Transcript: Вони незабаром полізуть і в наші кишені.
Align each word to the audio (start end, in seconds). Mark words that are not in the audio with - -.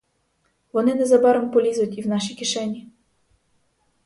Вони 0.73 0.95
незабаром 0.95 1.51
полізуть 1.51 1.97
і 1.97 2.01
в 2.01 2.07
наші 2.07 2.35
кишені. 2.35 2.89